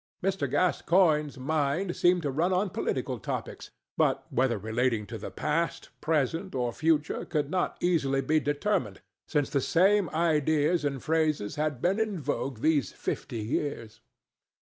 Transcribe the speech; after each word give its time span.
Mr. 0.23 0.49
Gascoigne's 0.49 1.37
mind 1.37 1.95
seemed 1.95 2.23
to 2.23 2.31
run 2.31 2.51
on 2.51 2.71
political 2.71 3.19
topics, 3.19 3.69
but 3.95 4.25
whether 4.33 4.57
relating 4.57 5.05
to 5.05 5.19
the 5.19 5.29
past, 5.29 5.89
present 6.01 6.55
or 6.55 6.73
future 6.73 7.23
could 7.23 7.51
not 7.51 7.77
easily 7.81 8.19
be 8.21 8.39
determined, 8.39 9.01
since 9.27 9.51
the 9.51 9.61
same 9.61 10.09
ideas 10.09 10.83
and 10.83 11.03
phrases 11.03 11.53
have 11.55 11.83
been 11.83 11.99
in 11.99 12.19
vogue 12.19 12.61
these 12.61 12.91
fifty 12.91 13.41
years. 13.41 13.99